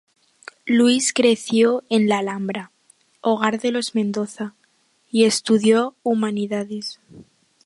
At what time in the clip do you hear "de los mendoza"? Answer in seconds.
3.61-4.55